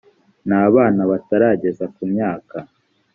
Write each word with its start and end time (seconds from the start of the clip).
n 0.47 0.49
abana 0.65 1.01
batarageza 1.11 1.85
ku 1.95 2.01
myaka 2.11 2.57